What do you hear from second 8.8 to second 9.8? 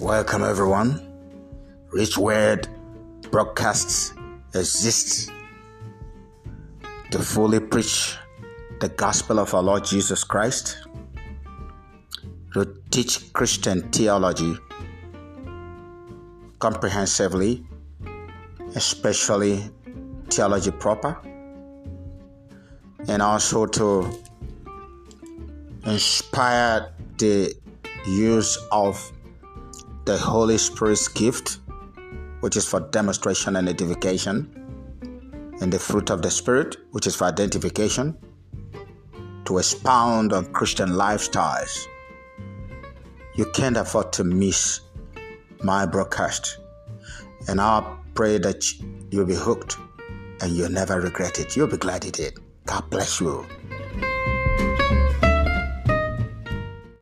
gospel of our